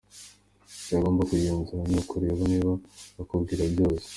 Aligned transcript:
Icyo 0.79 0.93
ugomba 0.97 1.21
kugenzura 1.29 1.81
,ni 1.89 1.97
ukureba 2.01 2.41
niba 2.51 2.71
akubwira 3.21 3.63
byose. 3.73 4.07